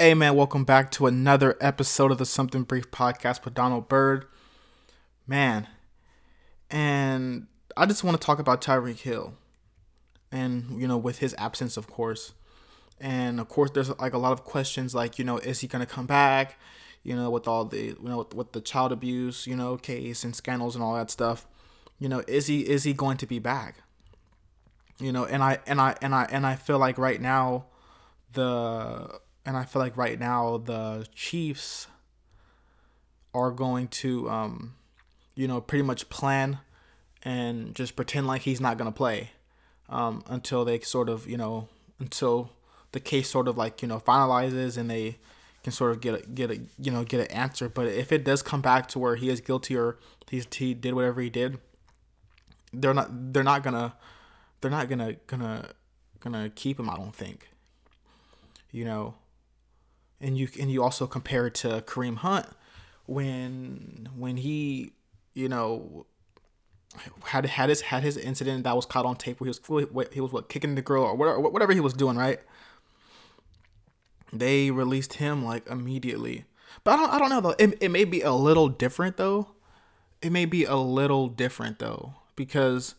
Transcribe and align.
Hey 0.00 0.14
man, 0.14 0.34
welcome 0.34 0.64
back 0.64 0.90
to 0.92 1.06
another 1.06 1.58
episode 1.60 2.10
of 2.10 2.16
the 2.16 2.24
Something 2.24 2.62
Brief 2.62 2.90
podcast 2.90 3.44
with 3.44 3.52
Donald 3.52 3.86
Bird. 3.86 4.24
Man, 5.26 5.68
and 6.70 7.48
I 7.76 7.84
just 7.84 8.02
want 8.02 8.18
to 8.18 8.26
talk 8.26 8.38
about 8.38 8.62
Tyreek 8.62 9.00
Hill, 9.00 9.34
and 10.32 10.80
you 10.80 10.88
know, 10.88 10.96
with 10.96 11.18
his 11.18 11.34
absence, 11.36 11.76
of 11.76 11.86
course, 11.86 12.32
and 12.98 13.38
of 13.40 13.50
course, 13.50 13.72
there's 13.72 13.90
like 13.98 14.14
a 14.14 14.18
lot 14.18 14.32
of 14.32 14.42
questions, 14.42 14.94
like 14.94 15.18
you 15.18 15.24
know, 15.26 15.36
is 15.36 15.60
he 15.60 15.66
gonna 15.66 15.84
come 15.84 16.06
back? 16.06 16.58
You 17.02 17.14
know, 17.14 17.28
with 17.28 17.46
all 17.46 17.66
the 17.66 17.88
you 17.88 17.96
know 18.00 18.20
with, 18.20 18.32
with 18.32 18.52
the 18.52 18.62
child 18.62 18.92
abuse, 18.92 19.46
you 19.46 19.54
know, 19.54 19.76
case 19.76 20.24
and 20.24 20.34
scandals 20.34 20.74
and 20.74 20.82
all 20.82 20.94
that 20.94 21.10
stuff. 21.10 21.46
You 21.98 22.08
know, 22.08 22.22
is 22.26 22.46
he 22.46 22.60
is 22.60 22.84
he 22.84 22.94
going 22.94 23.18
to 23.18 23.26
be 23.26 23.38
back? 23.38 23.82
You 24.98 25.12
know, 25.12 25.26
and 25.26 25.42
I 25.42 25.58
and 25.66 25.78
I 25.78 25.94
and 26.00 26.14
I 26.14 26.26
and 26.32 26.46
I 26.46 26.56
feel 26.56 26.78
like 26.78 26.96
right 26.96 27.20
now, 27.20 27.66
the 28.32 29.20
and 29.44 29.56
I 29.56 29.64
feel 29.64 29.80
like 29.80 29.96
right 29.96 30.18
now 30.18 30.58
the 30.58 31.06
Chiefs 31.14 31.86
are 33.34 33.50
going 33.50 33.88
to, 33.88 34.28
um, 34.28 34.74
you 35.34 35.46
know, 35.48 35.60
pretty 35.60 35.82
much 35.82 36.08
plan 36.08 36.58
and 37.22 37.74
just 37.74 37.96
pretend 37.96 38.26
like 38.26 38.42
he's 38.42 38.60
not 38.60 38.78
gonna 38.78 38.92
play 38.92 39.30
um, 39.88 40.22
until 40.26 40.64
they 40.64 40.80
sort 40.80 41.08
of, 41.08 41.28
you 41.28 41.36
know, 41.36 41.68
until 41.98 42.50
the 42.92 43.00
case 43.00 43.28
sort 43.28 43.48
of 43.48 43.56
like 43.56 43.82
you 43.82 43.88
know 43.88 44.00
finalizes 44.00 44.76
and 44.76 44.90
they 44.90 45.18
can 45.62 45.72
sort 45.72 45.92
of 45.92 46.00
get 46.00 46.14
a, 46.14 46.26
get 46.28 46.50
a 46.50 46.60
you 46.78 46.90
know 46.90 47.04
get 47.04 47.20
an 47.20 47.26
answer. 47.26 47.68
But 47.68 47.86
if 47.86 48.12
it 48.12 48.24
does 48.24 48.42
come 48.42 48.60
back 48.60 48.88
to 48.88 48.98
where 48.98 49.16
he 49.16 49.28
is 49.28 49.40
guilty 49.40 49.76
or 49.76 49.98
he's, 50.28 50.46
he 50.52 50.74
did 50.74 50.94
whatever 50.94 51.20
he 51.20 51.30
did, 51.30 51.58
they're 52.72 52.94
not 52.94 53.32
they're 53.32 53.42
not 53.44 53.62
gonna 53.62 53.94
they're 54.60 54.70
not 54.70 54.88
gonna 54.88 55.16
gonna 55.26 55.68
gonna 56.20 56.50
keep 56.50 56.78
him. 56.80 56.90
I 56.90 56.96
don't 56.96 57.14
think. 57.14 57.48
You 58.72 58.84
know, 58.84 59.14
and 60.20 60.36
you 60.36 60.48
and 60.58 60.70
you 60.70 60.82
also 60.82 61.06
compare 61.06 61.46
it 61.46 61.54
to 61.54 61.82
Kareem 61.86 62.16
Hunt 62.18 62.46
when 63.06 64.08
when 64.14 64.36
he 64.36 64.92
you 65.34 65.48
know 65.48 66.06
had 67.24 67.46
had 67.46 67.68
his 67.68 67.82
had 67.82 68.02
his 68.02 68.16
incident 68.16 68.64
that 68.64 68.76
was 68.76 68.86
caught 68.86 69.06
on 69.06 69.16
tape 69.16 69.40
where 69.40 69.46
he 69.46 69.84
was 69.90 70.08
he 70.12 70.20
was 70.20 70.32
what 70.32 70.48
kicking 70.48 70.74
the 70.74 70.82
girl 70.82 71.04
or 71.04 71.14
whatever 71.14 71.40
whatever 71.40 71.72
he 71.72 71.80
was 71.80 71.94
doing 71.94 72.16
right. 72.16 72.40
They 74.32 74.70
released 74.70 75.14
him 75.14 75.44
like 75.44 75.66
immediately, 75.68 76.44
but 76.84 76.92
I 76.92 76.96
don't 76.96 77.10
I 77.10 77.18
don't 77.18 77.30
know 77.30 77.40
though. 77.40 77.54
It 77.58 77.78
it 77.80 77.90
may 77.90 78.04
be 78.04 78.20
a 78.22 78.32
little 78.32 78.68
different 78.68 79.16
though. 79.16 79.48
It 80.22 80.30
may 80.30 80.44
be 80.44 80.64
a 80.64 80.76
little 80.76 81.28
different 81.28 81.78
though 81.78 82.14
because 82.36 82.94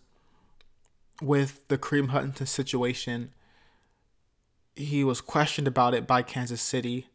with 1.21 1.67
the 1.67 1.77
Kareem 1.77 2.09
Hunt 2.09 2.45
situation, 2.47 3.31
he 4.81 5.03
was 5.03 5.21
questioned 5.21 5.67
about 5.67 5.93
it 5.93 6.07
by 6.07 6.21
Kansas 6.21 6.61
City 6.61 7.07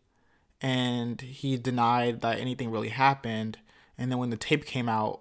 and 0.61 1.20
he 1.20 1.56
denied 1.56 2.20
that 2.22 2.39
anything 2.39 2.70
really 2.70 2.89
happened. 2.89 3.59
And 3.98 4.11
then 4.11 4.19
when 4.19 4.31
the 4.31 4.36
tape 4.36 4.64
came 4.64 4.89
out, 4.89 5.20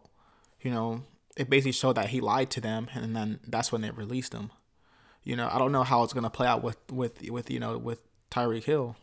you 0.61 0.71
know, 0.71 1.03
it 1.35 1.49
basically 1.49 1.73
showed 1.73 1.95
that 1.95 2.09
he 2.09 2.21
lied 2.21 2.49
to 2.51 2.61
them, 2.61 2.89
and 2.93 3.15
then 3.15 3.39
that's 3.45 3.71
when 3.71 3.81
they 3.81 3.91
released 3.91 4.33
him. 4.33 4.51
You 5.23 5.35
know, 5.35 5.49
I 5.51 5.57
don't 5.57 5.71
know 5.71 5.83
how 5.83 6.03
it's 6.03 6.13
gonna 6.13 6.29
play 6.29 6.47
out 6.47 6.63
with 6.63 6.77
with 6.91 7.29
with 7.29 7.51
you 7.51 7.59
know 7.59 7.77
with 7.77 7.99
Tyreek 8.31 8.63
Hill. 8.63 8.95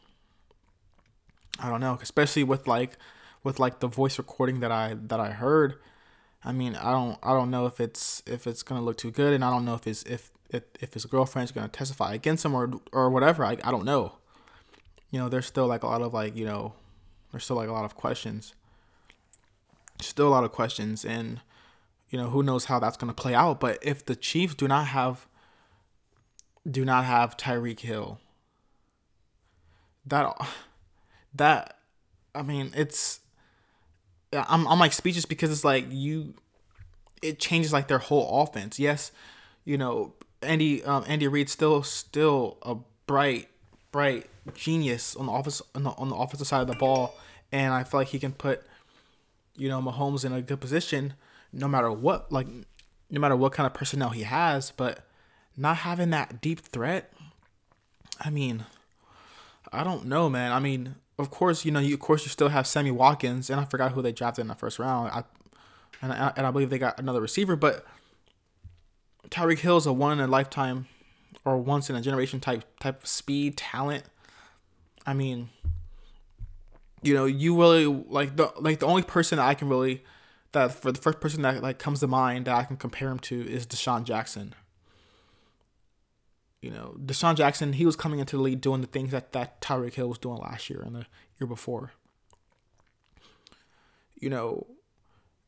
I 1.58 1.68
don't 1.68 1.80
know, 1.80 1.98
especially 2.00 2.44
with 2.44 2.66
like 2.66 2.96
with 3.44 3.58
like 3.58 3.80
the 3.80 3.88
voice 3.88 4.18
recording 4.18 4.60
that 4.60 4.72
I 4.72 4.94
that 4.94 5.20
I 5.20 5.30
heard. 5.30 5.74
I 6.44 6.52
mean, 6.52 6.74
I 6.76 6.90
don't 6.90 7.18
I 7.22 7.32
don't 7.32 7.50
know 7.50 7.66
if 7.66 7.80
it's 7.80 8.22
if 8.26 8.46
it's 8.46 8.62
gonna 8.62 8.82
look 8.82 8.96
too 8.96 9.10
good, 9.10 9.32
and 9.32 9.44
I 9.44 9.50
don't 9.50 9.64
know 9.64 9.74
if 9.74 9.84
his 9.84 10.02
if 10.04 10.30
if, 10.50 10.64
if 10.80 10.94
his 10.94 11.06
girlfriend's 11.06 11.52
gonna 11.52 11.68
testify 11.68 12.14
against 12.14 12.44
him 12.44 12.54
or 12.54 12.70
or 12.92 13.10
whatever. 13.10 13.44
I 13.44 13.52
I 13.64 13.70
don't 13.70 13.84
know 13.84 14.16
you 15.12 15.18
know, 15.20 15.28
there's 15.28 15.46
still 15.46 15.68
like 15.68 15.84
a 15.84 15.86
lot 15.86 16.02
of 16.02 16.12
like, 16.12 16.36
you 16.36 16.44
know, 16.44 16.72
there's 17.30 17.44
still 17.44 17.56
like 17.56 17.68
a 17.68 17.72
lot 17.72 17.84
of 17.84 17.94
questions. 17.94 18.54
Still 20.00 20.26
a 20.26 20.30
lot 20.30 20.42
of 20.42 20.50
questions 20.50 21.04
and 21.04 21.40
you 22.08 22.18
know, 22.18 22.30
who 22.30 22.42
knows 22.42 22.64
how 22.64 22.78
that's 22.78 22.96
to 22.96 23.12
play 23.12 23.34
out, 23.34 23.60
but 23.60 23.78
if 23.80 24.04
the 24.04 24.16
Chiefs 24.16 24.54
do 24.54 24.66
not 24.66 24.88
have 24.88 25.26
do 26.68 26.84
not 26.84 27.04
have 27.04 27.36
Tyreek 27.36 27.80
Hill, 27.80 28.18
that 30.06 30.34
that 31.34 31.78
I 32.34 32.42
mean, 32.42 32.72
it's 32.74 33.20
I'm 34.32 34.66
I'm 34.66 34.78
like 34.78 34.92
speechless 34.92 35.24
because 35.24 35.50
it's 35.50 35.64
like 35.64 35.86
you 35.90 36.34
it 37.22 37.38
changes 37.38 37.72
like 37.72 37.88
their 37.88 37.98
whole 37.98 38.42
offense. 38.42 38.78
Yes, 38.78 39.12
you 39.64 39.78
know, 39.78 40.14
Andy 40.42 40.82
um, 40.84 41.04
Andy 41.06 41.28
Reid 41.28 41.48
still 41.48 41.82
still 41.82 42.58
a 42.62 42.76
bright 43.06 43.48
bright 43.90 44.26
genius 44.54 45.14
on 45.14 45.26
the 45.26 45.32
office 45.32 45.62
on 45.74 45.84
the, 45.84 45.90
on 45.90 46.08
the 46.08 46.16
offensive 46.16 46.46
side 46.46 46.62
of 46.62 46.66
the 46.66 46.74
ball, 46.74 47.14
and 47.50 47.72
I 47.72 47.84
feel 47.84 48.00
like 48.00 48.08
he 48.08 48.18
can 48.18 48.32
put, 48.32 48.62
you 49.56 49.68
know, 49.68 49.80
Mahomes 49.80 50.24
in 50.24 50.32
a 50.32 50.42
good 50.42 50.60
position, 50.60 51.14
no 51.52 51.68
matter 51.68 51.92
what, 51.92 52.32
like, 52.32 52.46
no 53.10 53.20
matter 53.20 53.36
what 53.36 53.52
kind 53.52 53.66
of 53.66 53.74
personnel 53.74 54.10
he 54.10 54.22
has. 54.22 54.72
But 54.72 55.06
not 55.56 55.78
having 55.78 56.10
that 56.10 56.40
deep 56.40 56.60
threat, 56.60 57.12
I 58.20 58.30
mean, 58.30 58.64
I 59.72 59.84
don't 59.84 60.06
know, 60.06 60.28
man. 60.28 60.52
I 60.52 60.58
mean, 60.58 60.96
of 61.18 61.30
course, 61.30 61.64
you 61.64 61.70
know, 61.70 61.80
you 61.80 61.94
of 61.94 62.00
course 62.00 62.24
you 62.24 62.28
still 62.30 62.48
have 62.48 62.66
Sammy 62.66 62.90
Watkins, 62.90 63.50
and 63.50 63.60
I 63.60 63.64
forgot 63.64 63.92
who 63.92 64.02
they 64.02 64.12
drafted 64.12 64.42
in 64.42 64.48
the 64.48 64.54
first 64.54 64.78
round. 64.78 65.10
I 65.10 65.24
and 66.00 66.12
I, 66.12 66.32
and 66.36 66.46
I 66.46 66.50
believe 66.50 66.70
they 66.70 66.78
got 66.78 66.98
another 66.98 67.20
receiver, 67.20 67.54
but 67.54 67.86
Tyreek 69.30 69.60
Hill 69.60 69.76
is 69.76 69.86
a 69.86 69.92
one 69.92 70.12
in 70.12 70.20
a 70.20 70.26
lifetime 70.26 70.86
or 71.44 71.56
once 71.58 71.88
in 71.88 71.96
a 71.96 72.00
generation 72.00 72.40
type 72.40 72.64
type 72.80 73.02
of 73.02 73.08
speed 73.08 73.56
talent. 73.56 74.04
I 75.06 75.14
mean, 75.14 75.50
you 77.02 77.14
know, 77.14 77.24
you 77.24 77.58
really 77.58 77.86
like 77.86 78.36
the 78.36 78.52
like 78.58 78.80
the 78.80 78.86
only 78.86 79.02
person 79.02 79.38
that 79.38 79.46
I 79.46 79.54
can 79.54 79.68
really 79.68 80.04
that 80.52 80.72
for 80.72 80.92
the 80.92 81.00
first 81.00 81.20
person 81.20 81.42
that 81.42 81.62
like 81.62 81.78
comes 81.78 82.00
to 82.00 82.06
mind 82.06 82.46
that 82.46 82.54
I 82.54 82.64
can 82.64 82.76
compare 82.76 83.08
him 83.08 83.18
to 83.20 83.40
is 83.48 83.66
DeSean 83.66 84.04
Jackson. 84.04 84.54
Know, 86.72 86.96
DeSean 87.04 87.36
Jackson, 87.36 87.74
he 87.74 87.86
was 87.86 87.96
coming 87.96 88.18
into 88.18 88.36
the 88.36 88.42
league 88.42 88.60
doing 88.60 88.80
the 88.80 88.86
things 88.86 89.10
that 89.10 89.32
that 89.32 89.60
Tyreek 89.60 89.94
Hill 89.94 90.08
was 90.08 90.18
doing 90.18 90.38
last 90.38 90.70
year 90.70 90.80
and 90.80 90.94
the 90.94 91.06
year 91.40 91.46
before. 91.46 91.92
You 94.18 94.30
know, 94.30 94.66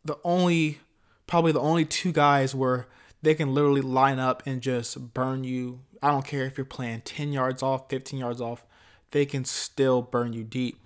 the 0.04 0.18
only 0.24 0.80
probably 1.26 1.52
the 1.52 1.60
only 1.60 1.84
two 1.84 2.12
guys 2.12 2.54
where 2.54 2.86
they 3.22 3.34
can 3.34 3.54
literally 3.54 3.80
line 3.80 4.18
up 4.18 4.42
and 4.46 4.60
just 4.60 5.14
burn 5.14 5.44
you. 5.44 5.80
I 6.02 6.10
don't 6.10 6.26
care 6.26 6.44
if 6.44 6.58
you're 6.58 6.66
playing 6.66 7.02
10 7.02 7.32
yards 7.32 7.62
off, 7.62 7.88
15 7.88 8.20
yards 8.20 8.41
off, 8.41 8.64
they 9.12 9.24
can 9.24 9.44
still 9.44 10.02
burn 10.02 10.32
you 10.32 10.44
deep. 10.44 10.78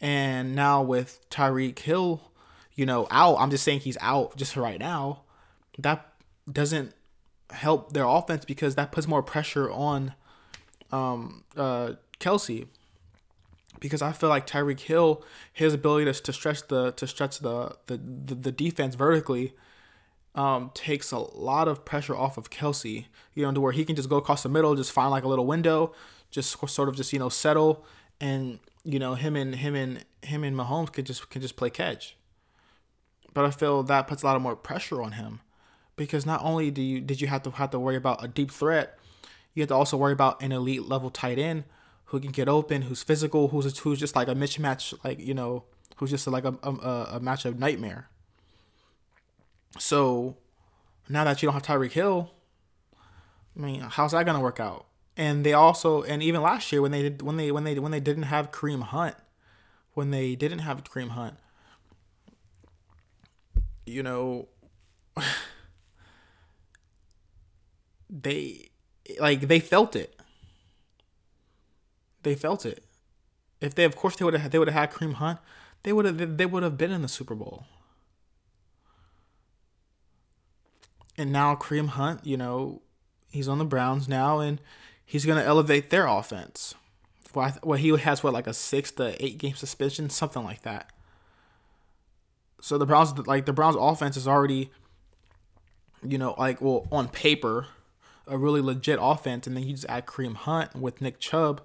And 0.00 0.54
now 0.54 0.82
with 0.82 1.28
Tyreek 1.30 1.78
Hill, 1.80 2.22
you 2.74 2.86
know, 2.86 3.06
out, 3.10 3.36
I'm 3.36 3.50
just 3.50 3.64
saying 3.64 3.80
he's 3.80 3.98
out 4.00 4.36
just 4.36 4.56
right 4.56 4.80
now. 4.80 5.22
That 5.78 6.14
doesn't 6.50 6.94
help 7.50 7.92
their 7.92 8.04
offense 8.04 8.44
because 8.44 8.74
that 8.74 8.92
puts 8.92 9.06
more 9.06 9.22
pressure 9.22 9.70
on 9.70 10.14
um, 10.92 11.44
uh, 11.56 11.92
Kelce. 12.20 12.66
Because 13.80 14.00
I 14.00 14.12
feel 14.12 14.28
like 14.28 14.46
Tyreek 14.46 14.80
Hill, 14.80 15.22
his 15.52 15.74
ability 15.74 16.10
to, 16.10 16.22
to 16.22 16.32
stretch 16.32 16.68
the 16.68 16.92
to 16.92 17.06
stretch 17.06 17.40
the 17.40 17.76
the, 17.86 17.98
the, 17.98 18.34
the 18.34 18.52
defense 18.52 18.94
vertically 18.94 19.52
um, 20.34 20.70
takes 20.74 21.12
a 21.12 21.18
lot 21.18 21.68
of 21.68 21.84
pressure 21.84 22.16
off 22.16 22.36
of 22.36 22.50
Kelce. 22.50 23.06
you 23.34 23.42
know, 23.44 23.52
to 23.52 23.60
where 23.60 23.72
he 23.72 23.84
can 23.84 23.96
just 23.96 24.08
go 24.08 24.16
across 24.16 24.42
the 24.42 24.48
middle, 24.48 24.74
just 24.74 24.92
find 24.92 25.10
like 25.10 25.24
a 25.24 25.28
little 25.28 25.46
window, 25.46 25.92
just 26.30 26.58
sort 26.68 26.88
of 26.88 26.96
just 26.96 27.12
you 27.12 27.18
know 27.18 27.28
settle, 27.28 27.84
and 28.20 28.58
you 28.84 28.98
know 28.98 29.14
him 29.14 29.36
and 29.36 29.56
him 29.56 29.74
and 29.74 30.04
him 30.22 30.44
and 30.44 30.56
Mahomes 30.56 30.92
could 30.92 31.06
just 31.06 31.30
can 31.30 31.40
just 31.40 31.56
play 31.56 31.70
catch. 31.70 32.16
But 33.32 33.44
I 33.44 33.50
feel 33.50 33.82
that 33.84 34.06
puts 34.06 34.22
a 34.22 34.26
lot 34.26 34.36
of 34.36 34.42
more 34.42 34.56
pressure 34.56 35.02
on 35.02 35.12
him, 35.12 35.40
because 35.96 36.26
not 36.26 36.42
only 36.42 36.70
do 36.70 36.82
you 36.82 37.00
did 37.00 37.20
you 37.20 37.26
have 37.28 37.42
to 37.44 37.50
have 37.52 37.70
to 37.70 37.78
worry 37.78 37.96
about 37.96 38.24
a 38.24 38.28
deep 38.28 38.50
threat, 38.50 38.98
you 39.54 39.62
have 39.62 39.68
to 39.68 39.74
also 39.74 39.96
worry 39.96 40.12
about 40.12 40.42
an 40.42 40.52
elite 40.52 40.88
level 40.88 41.10
tight 41.10 41.38
end 41.38 41.64
who 42.06 42.20
can 42.20 42.30
get 42.30 42.48
open, 42.48 42.82
who's 42.82 43.02
physical, 43.02 43.48
who's 43.48 43.78
who's 43.78 43.98
just 43.98 44.16
like 44.16 44.28
a 44.28 44.34
mismatch, 44.34 44.94
like 45.04 45.18
you 45.20 45.34
know, 45.34 45.64
who's 45.96 46.10
just 46.10 46.26
like 46.26 46.44
a 46.44 46.56
a, 46.62 47.08
a 47.12 47.20
match 47.20 47.44
of 47.44 47.58
nightmare. 47.58 48.08
So 49.78 50.36
now 51.08 51.24
that 51.24 51.42
you 51.42 51.46
don't 51.46 51.54
have 51.54 51.62
Tyreek 51.62 51.92
Hill, 51.92 52.30
I 53.56 53.60
mean, 53.60 53.80
how's 53.80 54.12
that 54.12 54.24
gonna 54.26 54.40
work 54.40 54.60
out? 54.60 54.86
And 55.16 55.46
they 55.46 55.52
also, 55.52 56.02
and 56.02 56.22
even 56.22 56.42
last 56.42 56.72
year 56.72 56.82
when 56.82 56.90
they 56.90 57.02
did, 57.02 57.22
when 57.22 57.36
they 57.36 57.52
when 57.52 57.64
they 57.64 57.78
when 57.78 57.92
they 57.92 58.00
didn't 58.00 58.24
have 58.24 58.50
Kareem 58.50 58.82
Hunt, 58.82 59.16
when 59.92 60.10
they 60.10 60.34
didn't 60.34 60.60
have 60.60 60.82
Kareem 60.84 61.10
Hunt, 61.10 61.36
you 63.86 64.02
know, 64.02 64.48
they 68.22 68.68
like 69.18 69.48
they 69.48 69.60
felt 69.60 69.96
it. 69.96 70.14
They 72.22 72.34
felt 72.34 72.64
it. 72.64 72.84
If 73.60 73.74
they, 73.74 73.84
of 73.84 73.96
course, 73.96 74.16
they 74.16 74.24
would 74.24 74.34
have 74.34 74.50
they 74.50 74.58
would 74.58 74.68
have 74.68 74.90
had 74.90 74.92
Kareem 74.92 75.14
Hunt, 75.14 75.38
they 75.82 75.92
would 75.92 76.04
have 76.04 76.36
they 76.38 76.46
would 76.46 76.62
have 76.62 76.78
been 76.78 76.92
in 76.92 77.02
the 77.02 77.08
Super 77.08 77.34
Bowl. 77.34 77.64
and 81.16 81.32
now 81.32 81.54
Kareem 81.54 81.88
Hunt, 81.88 82.26
you 82.26 82.36
know, 82.36 82.82
he's 83.30 83.48
on 83.48 83.58
the 83.58 83.64
Browns 83.64 84.08
now, 84.08 84.40
and 84.40 84.60
he's 85.04 85.24
going 85.24 85.38
to 85.38 85.44
elevate 85.44 85.90
their 85.90 86.06
offense, 86.06 86.74
th- 87.32 87.54
well, 87.62 87.78
he 87.78 87.96
has 87.96 88.22
what 88.22 88.32
like 88.32 88.46
a 88.46 88.54
six 88.54 88.90
to 88.92 89.22
eight 89.24 89.38
game 89.38 89.54
suspension, 89.54 90.10
something 90.10 90.44
like 90.44 90.62
that. 90.62 90.90
So 92.60 92.78
the 92.78 92.86
Browns, 92.86 93.16
like 93.26 93.46
the 93.46 93.52
Browns' 93.52 93.76
offense 93.78 94.16
is 94.16 94.26
already, 94.26 94.70
you 96.06 96.18
know, 96.18 96.34
like 96.38 96.60
well 96.60 96.86
on 96.90 97.08
paper, 97.08 97.66
a 98.26 98.38
really 98.38 98.60
legit 98.60 98.98
offense, 99.00 99.46
and 99.46 99.56
then 99.56 99.64
you 99.64 99.72
just 99.72 99.86
add 99.88 100.06
Kareem 100.06 100.34
Hunt 100.34 100.74
with 100.74 101.00
Nick 101.00 101.20
Chubb. 101.20 101.62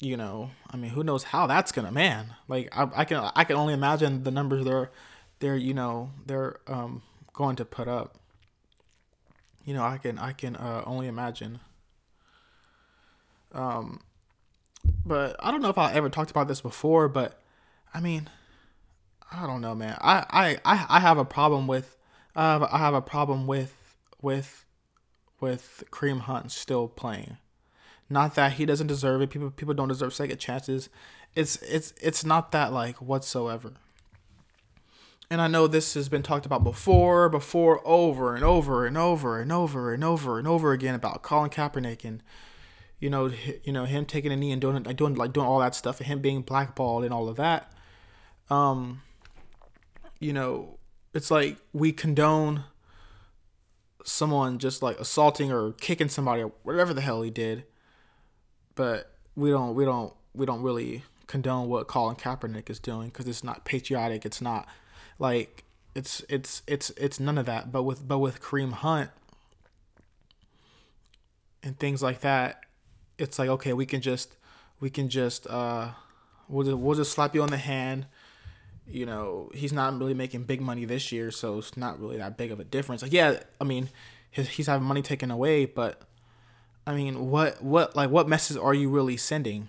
You 0.00 0.16
know, 0.16 0.50
I 0.70 0.76
mean, 0.76 0.90
who 0.90 1.02
knows 1.02 1.24
how 1.24 1.46
that's 1.46 1.72
gonna 1.72 1.90
man? 1.90 2.34
Like 2.46 2.68
I, 2.76 2.88
I 2.94 3.04
can 3.04 3.30
I 3.34 3.44
can 3.44 3.56
only 3.56 3.74
imagine 3.74 4.22
the 4.22 4.30
numbers 4.30 4.64
they're 4.64 4.90
they're 5.40 5.56
you 5.56 5.74
know 5.74 6.10
they're 6.26 6.60
um 6.66 7.02
going 7.32 7.56
to 7.56 7.64
put 7.64 7.88
up. 7.88 8.18
You 9.64 9.74
know, 9.74 9.82
I 9.82 9.98
can 9.98 10.18
I 10.18 10.32
can 10.32 10.56
uh, 10.56 10.82
only 10.86 11.08
imagine. 11.08 11.60
Um, 13.52 14.00
but 15.04 15.36
I 15.40 15.50
don't 15.50 15.62
know 15.62 15.70
if 15.70 15.78
I 15.78 15.92
ever 15.92 16.08
talked 16.08 16.30
about 16.30 16.48
this 16.48 16.60
before, 16.60 17.08
but 17.08 17.40
I 17.92 18.00
mean, 18.00 18.28
I 19.30 19.46
don't 19.46 19.60
know, 19.60 19.74
man. 19.74 19.96
I 20.00 20.24
I 20.30 20.58
I, 20.64 20.86
I 20.88 21.00
have 21.00 21.18
a 21.18 21.24
problem 21.24 21.66
with 21.66 21.96
I 22.34 22.52
have, 22.52 22.62
I 22.62 22.78
have 22.78 22.94
a 22.94 23.02
problem 23.02 23.46
with 23.46 23.74
with 24.20 24.64
with 25.40 25.84
Kareem 25.90 26.20
Hunt 26.20 26.52
still 26.52 26.88
playing. 26.88 27.38
Not 28.10 28.34
that 28.34 28.52
he 28.52 28.66
doesn't 28.66 28.86
deserve 28.86 29.20
it. 29.20 29.30
People 29.30 29.50
people 29.50 29.74
don't 29.74 29.88
deserve 29.88 30.14
second 30.14 30.38
chances. 30.38 30.88
It's 31.34 31.56
it's 31.62 31.92
it's 32.00 32.24
not 32.24 32.52
that 32.52 32.72
like 32.72 32.96
whatsoever. 32.96 33.74
And 35.30 35.42
I 35.42 35.46
know 35.46 35.66
this 35.66 35.92
has 35.92 36.08
been 36.08 36.22
talked 36.22 36.46
about 36.46 36.64
before, 36.64 37.28
before 37.28 37.86
over 37.86 38.34
and 38.34 38.42
over 38.42 38.86
and 38.86 38.96
over 38.96 39.38
and 39.38 39.52
over 39.52 39.92
and 39.92 40.02
over 40.02 40.38
and 40.38 40.48
over 40.48 40.72
again 40.72 40.94
about 40.94 41.22
Colin 41.22 41.50
Kaepernick 41.50 42.02
and 42.02 42.22
you 42.98 43.10
know, 43.10 43.30
you 43.62 43.72
know 43.72 43.84
him 43.84 44.06
taking 44.06 44.32
a 44.32 44.36
knee 44.36 44.52
and 44.52 44.60
doing 44.60 44.82
like 44.82 44.96
doing 44.96 45.14
like 45.14 45.32
doing 45.32 45.46
all 45.46 45.60
that 45.60 45.74
stuff 45.74 45.98
and 45.98 46.06
him 46.06 46.20
being 46.20 46.40
blackballed 46.42 47.04
and 47.04 47.12
all 47.12 47.28
of 47.28 47.36
that. 47.36 47.70
Um, 48.48 49.02
you 50.18 50.32
know, 50.32 50.78
it's 51.12 51.30
like 51.30 51.58
we 51.72 51.92
condone 51.92 52.64
someone 54.04 54.58
just 54.58 54.82
like 54.82 54.98
assaulting 54.98 55.52
or 55.52 55.72
kicking 55.72 56.08
somebody 56.08 56.42
or 56.42 56.52
whatever 56.62 56.94
the 56.94 57.00
hell 57.00 57.22
he 57.22 57.30
did, 57.30 57.64
but 58.74 59.12
we 59.36 59.50
don't 59.50 59.74
we 59.74 59.84
don't 59.84 60.12
we 60.34 60.46
don't 60.46 60.62
really 60.62 61.02
condone 61.26 61.68
what 61.68 61.86
Colin 61.86 62.16
Kaepernick 62.16 62.70
is 62.70 62.78
doing 62.78 63.08
because 63.08 63.28
it's 63.28 63.44
not 63.44 63.64
patriotic. 63.64 64.24
It's 64.26 64.40
not 64.40 64.66
like 65.18 65.64
it's 65.94 66.24
it's 66.28 66.62
it's 66.66 66.90
it's 66.90 67.20
none 67.20 67.38
of 67.38 67.46
that. 67.46 67.70
But 67.70 67.84
with 67.84 68.06
but 68.06 68.18
with 68.18 68.40
Kareem 68.40 68.72
Hunt 68.72 69.10
and 71.62 71.78
things 71.78 72.02
like 72.02 72.20
that, 72.20 72.64
it's 73.18 73.38
like 73.38 73.48
okay, 73.48 73.72
we 73.72 73.86
can 73.86 74.00
just 74.00 74.36
we 74.80 74.90
can 74.90 75.08
just 75.08 75.46
uh 75.46 75.90
we'll 76.48 76.64
just, 76.64 76.78
we'll 76.78 76.96
just 76.96 77.12
slap 77.12 77.34
you 77.34 77.42
on 77.42 77.50
the 77.50 77.58
hand. 77.58 78.06
You 78.90 79.04
know, 79.06 79.50
he's 79.54 79.72
not 79.72 79.98
really 79.98 80.14
making 80.14 80.44
big 80.44 80.60
money 80.60 80.84
this 80.84 81.12
year, 81.12 81.30
so 81.30 81.58
it's 81.58 81.76
not 81.76 82.00
really 82.00 82.16
that 82.16 82.38
big 82.38 82.50
of 82.50 82.58
a 82.58 82.64
difference. 82.64 83.02
Like, 83.02 83.12
yeah, 83.12 83.40
I 83.60 83.64
mean, 83.64 83.90
he's 84.30 84.66
having 84.66 84.86
money 84.86 85.02
taken 85.02 85.30
away, 85.30 85.66
but 85.66 86.02
I 86.86 86.94
mean, 86.94 87.30
what 87.30 87.62
what 87.62 87.94
like 87.94 88.10
what 88.10 88.28
message 88.28 88.56
are 88.56 88.74
you 88.74 88.88
really 88.88 89.16
sending? 89.16 89.68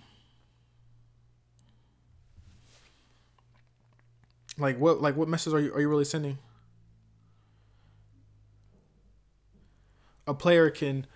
Like 4.58 4.78
what 4.78 5.00
like 5.00 5.16
what 5.16 5.28
message 5.28 5.52
are 5.52 5.60
you 5.60 5.72
are 5.74 5.80
you 5.80 5.88
really 5.88 6.04
sending? 6.04 6.38
A 10.26 10.34
player 10.34 10.70
can 10.70 11.06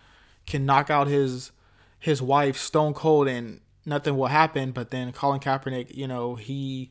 can 0.47 0.67
knock 0.67 0.91
out 0.91 1.06
his 1.06 1.53
his 1.99 2.21
wife 2.21 2.56
stone 2.56 2.95
cold 2.95 3.29
and 3.29 3.61
nothing 3.87 4.17
will 4.17 4.27
happen. 4.27 4.73
But 4.73 4.91
then 4.91 5.12
Colin 5.12 5.41
Kaepernick, 5.41 5.95
you 5.95 6.06
know, 6.09 6.35
he 6.37 6.91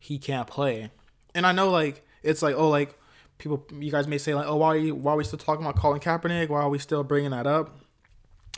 he 0.00 0.18
can't 0.18 0.48
play. 0.48 0.90
And 1.34 1.46
I 1.46 1.52
know 1.52 1.70
like 1.70 2.04
it's 2.24 2.42
like 2.42 2.56
oh 2.56 2.68
like 2.68 2.98
people 3.38 3.64
you 3.78 3.92
guys 3.92 4.08
may 4.08 4.18
say 4.18 4.34
like 4.34 4.46
oh 4.46 4.56
why 4.56 4.68
are 4.68 4.76
you, 4.76 4.94
why 4.96 5.12
are 5.12 5.16
we 5.16 5.22
still 5.22 5.38
talking 5.38 5.64
about 5.64 5.76
Colin 5.76 6.00
Kaepernick? 6.00 6.48
Why 6.48 6.62
are 6.62 6.68
we 6.68 6.80
still 6.80 7.04
bringing 7.04 7.30
that 7.30 7.46
up? 7.46 7.78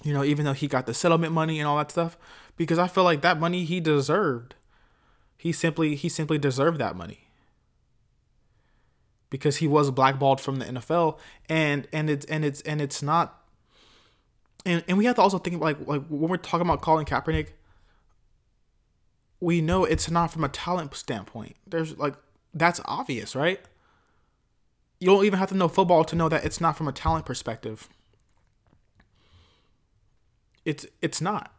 You 0.02 0.14
know, 0.14 0.24
even 0.24 0.46
though 0.46 0.54
he 0.54 0.66
got 0.68 0.86
the 0.86 0.94
settlement 0.94 1.34
money 1.34 1.60
and 1.60 1.68
all 1.68 1.76
that 1.76 1.90
stuff, 1.90 2.16
because 2.56 2.78
I 2.78 2.88
feel 2.88 3.04
like 3.04 3.20
that 3.20 3.38
money 3.38 3.64
he 3.64 3.78
deserved. 3.80 4.54
He 5.36 5.52
simply 5.52 5.96
he 5.96 6.08
simply 6.08 6.38
deserved 6.38 6.78
that 6.78 6.96
money 6.96 7.28
because 9.28 9.56
he 9.56 9.66
was 9.66 9.90
blackballed 9.90 10.40
from 10.40 10.56
the 10.56 10.64
NFL 10.66 11.18
and 11.48 11.88
and 11.92 12.08
it's 12.08 12.24
and 12.26 12.44
it's 12.44 12.60
and 12.62 12.80
it's 12.80 13.02
not 13.02 13.42
and 14.64 14.84
and 14.86 14.98
we 14.98 15.06
have 15.06 15.16
to 15.16 15.22
also 15.22 15.38
think 15.38 15.60
like 15.60 15.78
like 15.86 16.06
when 16.06 16.30
we're 16.30 16.36
talking 16.36 16.66
about 16.66 16.82
Colin 16.82 17.04
Kaepernick, 17.04 17.48
we 19.42 19.60
know 19.60 19.84
it's 19.84 20.10
not 20.10 20.32
from 20.32 20.44
a 20.44 20.48
talent 20.48 20.94
standpoint. 20.94 21.56
There's 21.66 21.98
like 21.98 22.14
that's 22.54 22.80
obvious, 22.84 23.34
right? 23.34 23.60
You 25.00 25.08
don't 25.08 25.24
even 25.24 25.38
have 25.38 25.48
to 25.48 25.56
know 25.56 25.68
football 25.68 26.04
to 26.04 26.14
know 26.14 26.28
that 26.28 26.44
it's 26.44 26.60
not 26.60 26.76
from 26.76 26.86
a 26.86 26.92
talent 26.92 27.26
perspective. 27.26 27.88
It's 30.64 30.86
it's 31.00 31.20
not. 31.20 31.52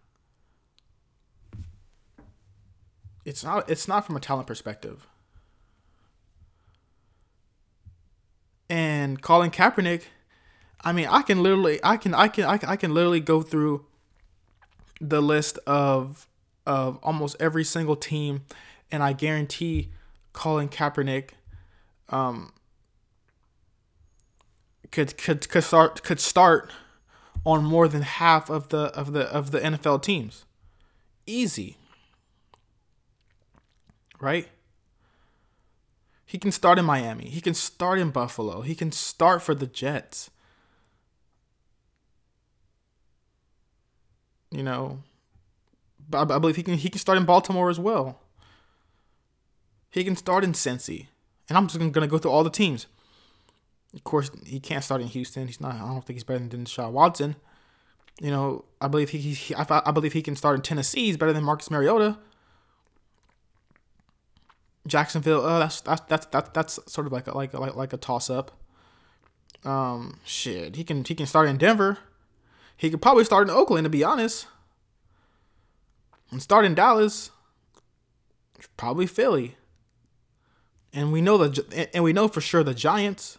It's 3.26 3.44
not 3.44 3.70
it's 3.70 3.88
not 3.88 4.06
from 4.06 4.16
a 4.16 4.22
talent 4.22 4.48
perspective. 4.48 5.08
And 8.70 9.22
Colin 9.22 9.52
Kaepernick 9.52 10.04
I 10.84 10.92
mean, 10.92 11.08
I 11.10 11.22
can 11.22 11.42
literally, 11.42 11.80
I 11.82 11.96
can, 11.96 12.14
I 12.14 12.28
can, 12.28 12.44
I 12.44 12.58
can, 12.58 12.70
I 12.70 12.76
can 12.76 12.94
literally 12.94 13.22
go 13.22 13.42
through 13.42 13.86
the 15.00 15.22
list 15.22 15.58
of 15.66 16.28
of 16.66 17.00
almost 17.04 17.36
every 17.40 17.64
single 17.64 17.96
team, 17.96 18.44
and 18.92 19.04
I 19.04 19.14
guarantee 19.14 19.90
Colin 20.34 20.70
Kaepernick, 20.70 21.30
um, 22.10 22.54
could 24.92 25.18
could 25.18 25.50
could 25.50 25.64
start 25.64 26.04
could 26.04 26.20
start 26.20 26.72
on 27.46 27.64
more 27.64 27.88
than 27.88 28.04
half 28.04 28.50
of 28.50 28.70
the 28.70 28.86
of 28.96 29.14
the 29.14 29.24
of 29.24 29.52
the 29.52 29.60
NFL 29.60 30.02
teams, 30.02 30.46
easy. 31.26 31.78
Right. 34.20 34.48
He 36.26 36.38
can 36.40 36.52
start 36.52 36.80
in 36.80 36.86
Miami. 36.86 37.26
He 37.26 37.42
can 37.42 37.54
start 37.54 38.00
in 38.00 38.10
Buffalo. 38.10 38.62
He 38.62 38.74
can 38.74 38.92
start 38.92 39.42
for 39.42 39.54
the 39.54 39.68
Jets. 39.68 40.32
You 44.50 44.64
know, 44.64 45.00
I, 46.14 46.24
believe 46.24 46.56
he 46.56 46.64
can 46.64 46.76
he 46.76 46.90
can 46.90 47.00
start 47.00 47.18
in 47.18 47.26
Baltimore 47.26 47.70
as 47.70 47.80
well. 47.80 48.20
He 49.90 50.04
can 50.04 50.16
start 50.16 50.44
in 50.44 50.54
Cincy, 50.54 51.08
and 51.50 51.58
I'm 51.58 51.68
just 51.68 51.80
gonna 51.92 52.08
go 52.08 52.18
through 52.18 52.32
all 52.32 52.44
the 52.44 52.50
teams. 52.50 52.88
Of 53.94 54.04
course, 54.04 54.32
he 54.46 54.60
can't 54.60 54.84
start 54.84 55.02
in 55.02 55.08
Houston. 55.08 55.48
He's 55.48 55.62
not. 55.62 55.76
I 55.76 55.80
don't 55.80 56.04
think 56.04 56.16
he's 56.16 56.24
better 56.24 56.40
than 56.40 56.66
Deshaun 56.66 56.92
Watson. 56.92 57.36
You 58.20 58.32
know, 58.32 58.66
I 58.82 58.88
believe 58.88 59.10
he, 59.10 59.20
he 59.20 59.56
I, 59.56 59.66
I 59.86 59.92
believe 59.92 60.14
he 60.14 60.22
can 60.22 60.36
start 60.36 60.56
in 60.56 60.62
Tennessee. 60.62 61.06
He's 61.06 61.18
better 61.18 61.34
than 61.34 61.44
Marcus 61.44 61.70
Mariota. 61.70 62.18
Jacksonville, 64.86 65.46
uh, 65.46 65.60
that's 65.60 65.82
that's 65.82 66.02
that's 66.08 66.26
that's 66.28 66.50
that's 66.50 66.92
sort 66.92 67.08
of 67.08 67.14
like 67.14 67.28
a, 67.28 67.38
like 67.38 67.54
like 67.54 67.76
like 67.76 67.94
a 67.94 67.98
toss 67.98 68.30
up. 68.30 68.52
Um, 69.64 70.20
shit, 70.26 70.76
he 70.76 70.84
can 70.84 71.04
he 71.06 71.16
can 71.16 71.26
start 71.26 71.48
in 71.48 71.58
Denver. 71.58 72.00
He 72.76 72.90
could 72.90 73.02
probably 73.02 73.24
start 73.24 73.48
in 73.48 73.54
Oakland, 73.54 73.86
to 73.86 73.90
be 73.90 74.04
honest. 74.04 74.48
And 76.34 76.42
start 76.42 76.66
in 76.66 76.74
Dallas, 76.74 77.30
probably 78.76 79.06
Philly. 79.06 79.56
And 80.92 81.12
we 81.12 81.22
know 81.22 81.38
the 81.38 81.88
and 81.94 82.04
we 82.04 82.12
know 82.12 82.28
for 82.28 82.42
sure 82.42 82.64
the 82.64 82.74
Giants. 82.74 83.38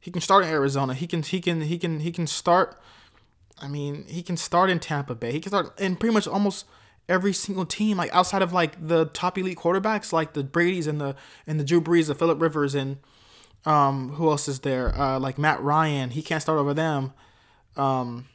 He 0.00 0.10
can 0.10 0.20
start 0.20 0.42
in 0.42 0.50
Arizona. 0.50 0.94
He 0.94 1.06
can 1.06 1.22
he 1.22 1.40
can 1.40 1.60
he 1.60 1.78
can 1.78 2.00
he 2.00 2.10
can 2.10 2.26
start. 2.26 2.80
I 3.60 3.68
mean, 3.68 4.04
he 4.08 4.20
can 4.24 4.36
start 4.36 4.68
in 4.68 4.80
Tampa 4.80 5.14
Bay. 5.14 5.30
He 5.30 5.38
can 5.38 5.50
start 5.50 5.80
in 5.80 5.94
pretty 5.94 6.12
much 6.12 6.26
almost 6.26 6.66
every 7.08 7.32
single 7.32 7.64
team, 7.64 7.98
like 7.98 8.12
outside 8.12 8.42
of 8.42 8.52
like 8.52 8.88
the 8.88 9.04
top 9.04 9.38
elite 9.38 9.58
quarterbacks, 9.58 10.12
like 10.12 10.32
the 10.32 10.42
Brady's 10.42 10.88
and 10.88 11.00
the 11.00 11.14
and 11.46 11.60
the 11.60 11.64
Drew 11.64 11.80
Brees, 11.80 12.08
the 12.08 12.16
Philip 12.16 12.42
Rivers, 12.42 12.74
and 12.74 12.96
um, 13.64 14.14
who 14.14 14.28
else 14.28 14.48
is 14.48 14.60
there? 14.60 14.92
Uh, 15.00 15.20
like 15.20 15.38
Matt 15.38 15.62
Ryan. 15.62 16.10
He 16.10 16.22
can't 16.22 16.42
start 16.42 16.58
over 16.58 16.74
them. 16.74 17.12
Um, 17.76 18.26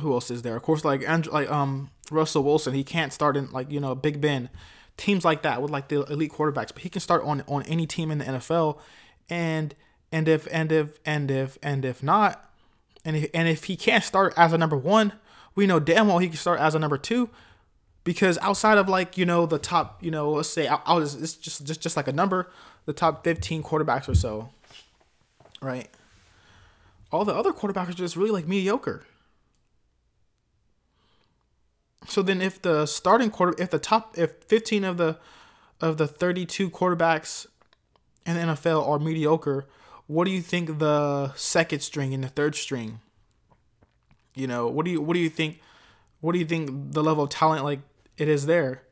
who 0.00 0.12
else 0.12 0.32
is 0.32 0.42
there? 0.42 0.56
Of 0.56 0.62
course, 0.62 0.84
like 0.84 1.08
Andrew, 1.08 1.32
like 1.32 1.48
um 1.48 1.90
Russell 2.10 2.42
Wilson, 2.42 2.74
he 2.74 2.84
can't 2.84 3.12
start 3.12 3.36
in 3.36 3.50
like 3.50 3.70
you 3.70 3.80
know 3.80 3.94
Big 3.94 4.20
Ben, 4.20 4.48
teams 4.96 5.24
like 5.24 5.42
that 5.42 5.62
with 5.62 5.70
like 5.70 5.88
the 5.88 6.02
elite 6.04 6.32
quarterbacks, 6.32 6.72
but 6.72 6.78
he 6.78 6.88
can 6.88 7.00
start 7.00 7.22
on 7.24 7.42
on 7.46 7.62
any 7.64 7.86
team 7.86 8.10
in 8.10 8.18
the 8.18 8.24
NFL, 8.24 8.78
and 9.28 9.74
and 10.12 10.28
if 10.28 10.46
and 10.50 10.72
if 10.72 10.98
and 11.04 11.30
if 11.30 11.58
and 11.62 11.84
if 11.84 12.02
not, 12.02 12.50
and 13.04 13.16
if, 13.16 13.30
and 13.34 13.48
if 13.48 13.64
he 13.64 13.76
can't 13.76 14.04
start 14.04 14.32
as 14.36 14.52
a 14.52 14.58
number 14.58 14.76
one, 14.76 15.12
we 15.54 15.66
know 15.66 15.80
damn 15.80 16.08
well 16.08 16.18
he 16.18 16.28
can 16.28 16.36
start 16.36 16.60
as 16.60 16.74
a 16.74 16.78
number 16.78 16.98
two, 16.98 17.28
because 18.04 18.38
outside 18.38 18.78
of 18.78 18.88
like 18.88 19.18
you 19.18 19.26
know 19.26 19.46
the 19.46 19.58
top 19.58 20.02
you 20.02 20.10
know 20.10 20.30
let's 20.30 20.48
say 20.48 20.66
I'll, 20.68 21.00
just 21.00 21.20
it's 21.20 21.34
just 21.34 21.66
just 21.66 21.80
just 21.80 21.96
like 21.96 22.08
a 22.08 22.12
number, 22.12 22.50
the 22.86 22.92
top 22.92 23.24
fifteen 23.24 23.62
quarterbacks 23.62 24.08
or 24.08 24.14
so, 24.14 24.50
right? 25.60 25.88
All 27.12 27.24
the 27.24 27.34
other 27.34 27.52
quarterbacks 27.52 27.90
are 27.90 27.94
just 27.94 28.16
really 28.16 28.30
like 28.30 28.46
mediocre. 28.46 29.04
So 32.08 32.22
then, 32.22 32.40
if 32.40 32.62
the 32.62 32.86
starting 32.86 33.30
quarter, 33.30 33.54
if 33.60 33.70
the 33.70 33.78
top, 33.78 34.16
if 34.16 34.32
15 34.44 34.84
of 34.84 34.96
the 34.96 35.18
of 35.80 35.98
the 35.98 36.06
32 36.06 36.70
quarterbacks 36.70 37.46
in 38.24 38.34
the 38.34 38.54
NFL 38.54 38.86
are 38.86 38.98
mediocre, 38.98 39.66
what 40.06 40.24
do 40.24 40.30
you 40.30 40.40
think 40.40 40.78
the 40.78 41.34
second 41.34 41.80
string 41.80 42.14
and 42.14 42.22
the 42.24 42.28
third 42.28 42.54
string? 42.54 43.00
You 44.34 44.46
know, 44.46 44.68
what 44.68 44.84
do 44.84 44.92
you 44.92 45.00
what 45.00 45.14
do 45.14 45.20
you 45.20 45.30
think? 45.30 45.60
What 46.20 46.32
do 46.32 46.38
you 46.38 46.46
think 46.46 46.92
the 46.92 47.02
level 47.02 47.24
of 47.24 47.30
talent 47.30 47.64
like 47.64 47.80
it 48.16 48.28
is 48.28 48.46
there? 48.46 48.82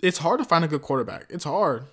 It's 0.00 0.18
hard 0.18 0.38
to 0.40 0.44
find 0.44 0.64
a 0.64 0.68
good 0.68 0.82
quarterback. 0.82 1.26
It's 1.28 1.44
hard. 1.44 1.84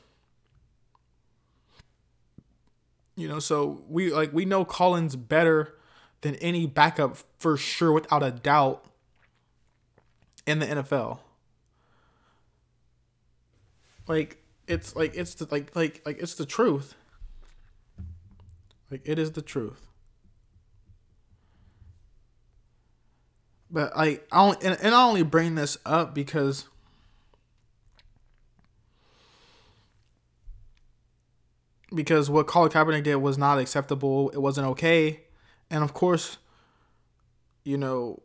You 3.16 3.28
know, 3.28 3.40
so 3.40 3.84
we 3.90 4.12
like 4.12 4.32
we 4.32 4.46
know 4.46 4.64
Colin's 4.64 5.16
better 5.16 5.76
than 6.22 6.36
any 6.36 6.66
backup 6.66 7.18
for 7.38 7.58
sure, 7.58 7.92
without 7.92 8.24
a 8.24 8.32
doubt, 8.32 8.86
in 10.50 10.60
the 10.60 10.66
NFL. 10.66 11.20
Like 14.08 14.42
it's 14.68 14.96
like 14.96 15.16
it's 15.16 15.36
the, 15.36 15.48
like 15.52 15.76
like 15.76 16.02
like 16.06 16.20
it's 16.20 16.34
the 16.34 16.46
truth. 16.46 16.96
Like 18.90 19.02
it 19.06 19.20
is 19.20 19.32
the 19.34 19.42
truth. 19.42 19.86
But 23.72 23.92
I, 23.96 24.20
I 24.32 24.42
only, 24.42 24.58
and, 24.64 24.78
and 24.82 24.96
I 24.96 25.04
only 25.04 25.22
bring 25.22 25.54
this 25.54 25.78
up 25.86 26.16
because 26.16 26.66
because 31.94 32.32
what 32.32 32.48
Colin 32.48 32.72
Kaepernick 32.72 33.04
did 33.04 33.18
was 33.18 33.38
not 33.38 33.60
acceptable. 33.60 34.30
It 34.30 34.40
wasn't 34.40 34.66
okay, 34.70 35.22
and 35.70 35.84
of 35.84 35.94
course, 35.94 36.40
you 37.64 37.78
know, 37.78 38.24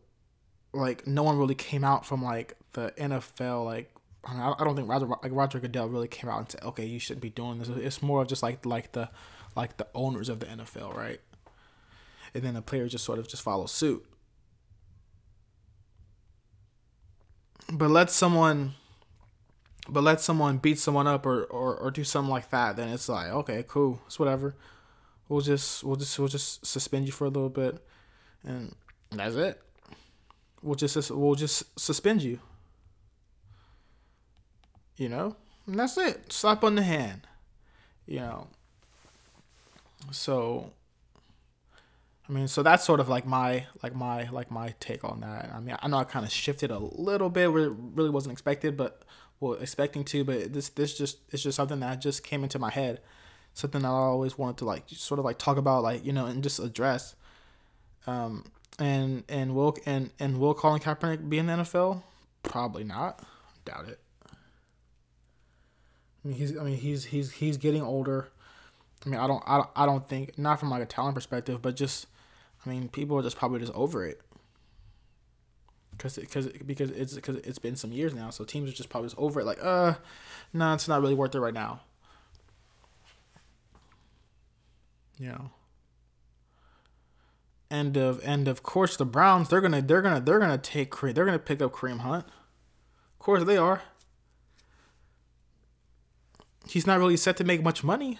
like 0.74 1.06
no 1.06 1.22
one 1.22 1.38
really 1.38 1.54
came 1.54 1.84
out 1.84 2.04
from 2.04 2.22
like 2.22 2.56
the 2.72 2.92
NFL. 2.98 3.64
Like 3.64 3.94
I, 4.26 4.54
don't 4.58 4.76
think 4.76 4.88
Roger 4.88 5.06
like 5.06 5.32
Roger 5.32 5.60
Goodell 5.60 5.88
really 5.88 6.08
came 6.08 6.30
out 6.30 6.38
and 6.38 6.50
said, 6.50 6.62
"Okay, 6.62 6.84
you 6.84 6.98
shouldn't 6.98 7.22
be 7.22 7.30
doing 7.30 7.58
this." 7.58 7.68
It's 7.68 8.02
more 8.02 8.22
of 8.22 8.28
just 8.28 8.42
like 8.42 8.64
like 8.66 8.92
the 8.92 9.10
like 9.56 9.76
the 9.76 9.86
owners 9.94 10.28
of 10.28 10.40
the 10.40 10.46
NFL, 10.46 10.94
right? 10.94 11.20
And 12.34 12.42
then 12.42 12.54
the 12.54 12.62
players 12.62 12.92
just 12.92 13.04
sort 13.04 13.18
of 13.18 13.28
just 13.28 13.42
follow 13.42 13.66
suit. 13.66 14.04
But 17.72 17.90
let 17.90 18.10
someone 18.10 18.74
but 19.88 20.02
let 20.02 20.20
someone 20.20 20.58
beat 20.58 20.78
someone 20.78 21.06
up 21.06 21.26
or, 21.26 21.44
or, 21.44 21.76
or 21.76 21.90
do 21.90 22.04
something 22.04 22.30
like 22.30 22.50
that, 22.50 22.76
then 22.76 22.88
it's 22.88 23.08
like, 23.08 23.28
okay, 23.28 23.64
cool. 23.68 24.00
It's 24.06 24.18
whatever. 24.18 24.54
We'll 25.28 25.40
just 25.40 25.84
we'll 25.84 25.96
just 25.96 26.18
we'll 26.18 26.28
just 26.28 26.64
suspend 26.66 27.06
you 27.06 27.12
for 27.12 27.24
a 27.24 27.28
little 27.28 27.48
bit 27.48 27.82
and 28.44 28.74
that's 29.10 29.36
it. 29.36 29.60
We'll 30.64 30.76
just 30.76 31.10
we'll 31.10 31.34
just 31.34 31.78
suspend 31.78 32.22
you. 32.22 32.38
You 34.96 35.08
know? 35.08 35.36
And 35.66 35.78
that's 35.78 35.98
it. 35.98 36.32
Slap 36.32 36.64
on 36.64 36.74
the 36.74 36.82
hand. 36.82 37.26
You 38.06 38.20
know. 38.20 38.48
So 40.10 40.72
I 42.28 42.32
mean, 42.32 42.48
so 42.48 42.62
that's 42.62 42.84
sort 42.84 43.00
of 43.00 43.08
like 43.08 43.26
my 43.26 43.66
like 43.82 43.94
my 43.94 44.28
like 44.30 44.50
my 44.50 44.74
take 44.80 45.04
on 45.04 45.20
that. 45.20 45.50
I 45.54 45.60
mean, 45.60 45.76
I 45.80 45.88
know 45.88 45.98
I 45.98 46.04
kind 46.04 46.24
of 46.24 46.32
shifted 46.32 46.70
a 46.70 46.78
little 46.78 47.28
bit 47.28 47.52
where 47.52 47.64
it 47.64 47.72
really 47.94 48.10
wasn't 48.10 48.32
expected, 48.32 48.76
but 48.76 49.02
well, 49.40 49.54
expecting 49.54 50.04
to, 50.04 50.24
but 50.24 50.52
this 50.54 50.70
this 50.70 50.96
just 50.96 51.18
it's 51.30 51.42
just 51.42 51.56
something 51.56 51.80
that 51.80 52.00
just 52.00 52.24
came 52.24 52.42
into 52.42 52.58
my 52.58 52.70
head, 52.70 53.00
something 53.52 53.82
that 53.82 53.88
I 53.88 53.90
always 53.90 54.38
wanted 54.38 54.56
to 54.58 54.64
like 54.64 54.84
sort 54.88 55.18
of 55.18 55.26
like 55.26 55.38
talk 55.38 55.58
about, 55.58 55.82
like 55.82 56.04
you 56.04 56.12
know, 56.14 56.24
and 56.24 56.42
just 56.42 56.58
address. 56.58 57.14
Um, 58.06 58.44
and 58.78 59.24
and 59.28 59.54
will 59.54 59.76
and 59.86 60.10
and 60.18 60.38
will 60.38 60.54
Colin 60.54 60.80
Kaepernick 60.80 61.28
be 61.28 61.38
in 61.38 61.46
the 61.46 61.54
NFL? 61.54 62.02
Probably 62.42 62.84
not. 62.84 63.20
Doubt 63.64 63.88
it. 63.88 64.00
I 66.24 66.28
mean, 66.28 66.36
he's 66.36 66.56
I 66.56 66.62
mean 66.62 66.76
he's 66.76 67.06
he's 67.06 67.32
he's 67.32 67.56
getting 67.56 67.82
older. 67.82 68.28
I 69.04 69.08
mean, 69.08 69.20
I 69.20 69.26
don't, 69.26 69.42
I 69.46 69.56
don't, 69.58 69.70
I 69.76 69.86
don't 69.86 70.08
think 70.08 70.38
not 70.38 70.58
from 70.58 70.70
like 70.70 70.82
a 70.82 70.86
talent 70.86 71.14
perspective, 71.14 71.60
but 71.60 71.76
just, 71.76 72.06
I 72.64 72.70
mean, 72.70 72.88
people 72.88 73.18
are 73.18 73.22
just 73.22 73.36
probably 73.36 73.60
just 73.60 73.72
over 73.74 74.06
it. 74.06 74.20
Cause, 75.98 76.18
cause, 76.32 76.48
because 76.66 76.90
it's 76.90 77.14
because 77.14 77.36
it's 77.36 77.58
been 77.58 77.76
some 77.76 77.92
years 77.92 78.14
now, 78.14 78.30
so 78.30 78.44
teams 78.44 78.68
are 78.68 78.74
just 78.74 78.88
probably 78.88 79.08
just 79.08 79.18
over 79.18 79.40
it. 79.40 79.44
Like, 79.44 79.62
uh, 79.62 79.94
no, 80.52 80.66
nah, 80.66 80.74
it's 80.74 80.88
not 80.88 81.00
really 81.00 81.14
worth 81.14 81.34
it 81.34 81.40
right 81.40 81.54
now. 81.54 81.82
Know. 85.20 85.50
And 87.70 87.96
of 87.96 88.20
and 88.24 88.46
of 88.46 88.62
course 88.62 88.96
the 88.96 89.06
Browns, 89.06 89.48
they're 89.48 89.60
gonna 89.60 89.82
they're 89.82 90.02
gonna 90.02 90.20
they're 90.20 90.38
gonna 90.38 90.58
take 90.58 90.98
they're 91.00 91.24
gonna 91.24 91.38
pick 91.38 91.60
up 91.60 91.72
Kareem 91.72 92.00
Hunt. 92.00 92.26
Of 92.26 93.18
course 93.18 93.44
they 93.44 93.56
are. 93.56 93.82
He's 96.68 96.86
not 96.86 96.98
really 96.98 97.16
set 97.16 97.36
to 97.38 97.44
make 97.44 97.62
much 97.62 97.84
money. 97.84 98.18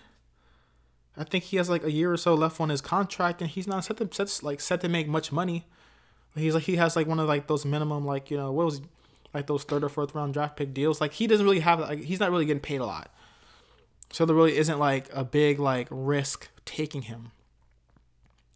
I 1.16 1.24
think 1.24 1.44
he 1.44 1.56
has 1.58 1.70
like 1.70 1.84
a 1.84 1.92
year 1.92 2.12
or 2.12 2.16
so 2.16 2.34
left 2.34 2.60
on 2.60 2.68
his 2.68 2.80
contract, 2.80 3.40
and 3.40 3.48
he's 3.48 3.66
not 3.66 3.84
set 3.84 3.98
to 3.98 4.08
set 4.10 4.42
like 4.42 4.60
set 4.60 4.80
to 4.80 4.88
make 4.88 5.08
much 5.08 5.30
money. 5.30 5.66
He's 6.34 6.54
like 6.54 6.64
he 6.64 6.76
has 6.76 6.96
like 6.96 7.06
one 7.06 7.20
of 7.20 7.28
like 7.28 7.46
those 7.46 7.64
minimum 7.64 8.04
like 8.04 8.30
you 8.30 8.36
know 8.36 8.50
what 8.50 8.66
was 8.66 8.80
like 9.32 9.46
those 9.46 9.64
third 9.64 9.84
or 9.84 9.88
fourth 9.88 10.14
round 10.14 10.34
draft 10.34 10.56
pick 10.56 10.74
deals. 10.74 11.00
Like 11.00 11.12
he 11.12 11.26
doesn't 11.26 11.44
really 11.44 11.60
have 11.60 11.80
like 11.80 12.00
he's 12.00 12.20
not 12.20 12.30
really 12.30 12.44
getting 12.44 12.60
paid 12.60 12.80
a 12.80 12.86
lot, 12.86 13.14
so 14.10 14.26
there 14.26 14.34
really 14.34 14.56
isn't 14.56 14.78
like 14.78 15.08
a 15.12 15.24
big 15.24 15.60
like 15.60 15.86
risk 15.90 16.48
taking 16.64 17.02
him. 17.02 17.30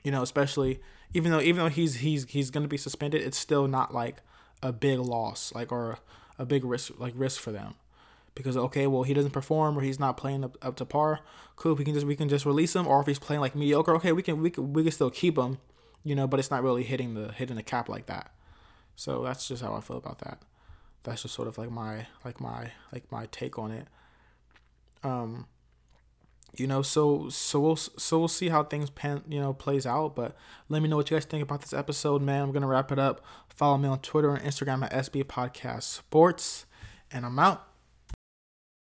You 0.05 0.11
know, 0.13 0.23
especially 0.23 0.81
even 1.13 1.33
though 1.33 1.41
even 1.41 1.57
though 1.57 1.69
he's 1.69 1.97
he's 1.97 2.25
he's 2.29 2.51
gonna 2.51 2.69
be 2.69 2.77
suspended, 2.77 3.23
it's 3.23 3.39
still 3.39 3.67
not 3.67 3.93
like 3.93 4.23
a 4.63 4.73
big 4.73 4.99
loss 4.99 5.53
like 5.55 5.71
or 5.71 5.99
a 6.39 6.45
big 6.45 6.65
risk 6.65 6.93
like 6.99 7.13
risk 7.17 7.41
for 7.41 7.53
them 7.53 7.75
because 8.39 8.57
okay, 8.57 8.87
well 8.87 9.03
he 9.03 9.13
doesn't 9.13 9.33
perform 9.33 9.77
or 9.77 9.83
he's 9.83 9.99
not 9.99 10.17
playing 10.17 10.45
up, 10.45 10.57
up 10.63 10.77
to 10.77 10.85
par. 10.85 11.21
Cool, 11.57 11.75
we 11.75 11.85
can 11.85 11.93
just 11.93 12.07
we 12.07 12.17
can 12.17 12.29
just 12.29 12.47
release 12.47 12.75
him, 12.75 12.87
or 12.87 13.01
if 13.01 13.07
he's 13.07 13.19
playing 13.19 13.41
like 13.41 13.55
mediocre, 13.55 13.95
okay, 13.97 14.13
we 14.13 14.23
can 14.23 14.41
we 14.41 14.51
can 14.51 14.73
we 14.73 14.85
can 14.85 14.93
still 14.93 15.11
keep 15.11 15.37
him, 15.37 15.59
you 16.05 16.15
know, 16.15 16.27
but 16.27 16.39
it's 16.39 16.51
not 16.51 16.63
really 16.63 16.85
hitting 16.85 17.15
the 17.15 17.33
hitting 17.33 17.57
the 17.57 17.63
cap 17.63 17.89
like 17.89 18.07
that. 18.07 18.33
So 18.95 19.25
that's 19.25 19.49
just 19.49 19.63
how 19.63 19.75
I 19.75 19.81
feel 19.81 19.97
about 19.97 20.21
that. 20.21 20.41
That's 21.03 21.23
just 21.23 21.35
sort 21.35 21.49
of 21.49 21.59
like 21.59 21.71
my 21.71 22.07
like 22.25 22.41
my 22.41 22.73
like 22.93 23.11
my 23.11 23.27
take 23.33 23.59
on 23.59 23.73
it. 23.73 23.89
Um, 25.03 25.47
you 26.57 26.67
know, 26.67 26.83
so 26.83 27.29
so 27.29 27.61
we'll 27.61 27.77
so 27.77 28.19
we'll 28.19 28.29
see 28.29 28.49
how 28.49 28.65
things 28.65 28.91
pan 28.91 29.23
you 29.29 29.41
know 29.41 29.53
plays 29.53 29.87
out. 29.87 30.17
But 30.17 30.37
let 30.69 30.83
me 30.83 30.89
know 30.89 30.97
what 30.97 31.11
you 31.11 31.17
guys 31.17 31.25
think 31.25 31.43
about 31.43 31.61
this 31.61 31.73
episode, 31.73 32.23
man. 32.23 32.43
I'm 32.43 32.53
gonna 32.53 32.67
wrap 32.67 32.91
it 32.91 32.99
up. 32.99 33.25
Follow 33.49 33.79
me 33.79 33.89
on 33.89 34.01
Twitter 34.01 34.35
and 34.35 34.45
Instagram 34.45 34.85
at 34.85 34.93
SB 34.93 35.25
Podcast 35.25 35.83
Sports, 35.85 36.67
and 37.11 37.25
I'm 37.25 37.39
out. 37.39 37.68